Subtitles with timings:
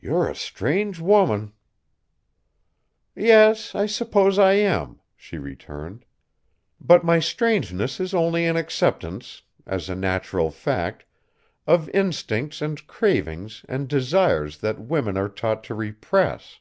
[0.00, 1.52] "You're a strange woman."
[3.14, 6.06] "Yes, I suppose I am," she returned.
[6.80, 11.04] "But my strangeness is only an acceptance, as a natural fact,
[11.66, 16.58] of instincts and cravings and desires that women are taught to repress.